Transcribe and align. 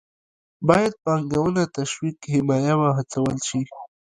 باید 0.67 0.93
پانګونه 1.03 1.63
تشویق، 1.75 2.17
حمایه 2.33 2.73
او 2.75 2.81
وهڅول 2.83 3.35
شي. 3.47 3.61